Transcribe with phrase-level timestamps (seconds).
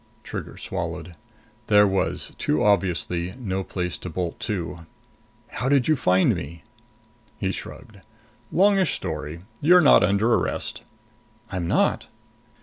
[0.23, 1.13] Trigger swallowed.
[1.67, 4.87] There was, too obviously, no place to bolt to.
[5.49, 6.63] "How did you find me?"
[7.37, 7.99] He shrugged.
[8.51, 9.41] "Longish story.
[9.61, 10.81] You're not under arrest."
[11.51, 12.07] "I'm not?"